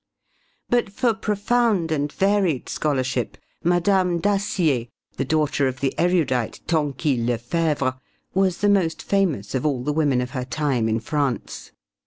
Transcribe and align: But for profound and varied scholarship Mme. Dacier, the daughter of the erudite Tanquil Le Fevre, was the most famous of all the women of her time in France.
But 0.67 0.91
for 0.91 1.13
profound 1.13 1.91
and 1.91 2.11
varied 2.11 2.69
scholarship 2.69 3.37
Mme. 3.63 4.17
Dacier, 4.17 4.87
the 5.17 5.25
daughter 5.25 5.67
of 5.67 5.79
the 5.79 5.93
erudite 5.99 6.59
Tanquil 6.65 7.23
Le 7.27 7.37
Fevre, 7.37 7.99
was 8.33 8.61
the 8.61 8.69
most 8.69 9.03
famous 9.03 9.53
of 9.53 9.63
all 9.63 9.83
the 9.83 9.93
women 9.93 10.19
of 10.19 10.31
her 10.31 10.43
time 10.45 10.89
in 10.89 10.99
France. 11.01 11.71